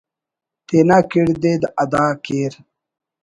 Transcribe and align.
تینا 0.67 0.97
کڑدءِ 1.11 1.53
ادا 1.81 2.05
کیر 2.23 2.53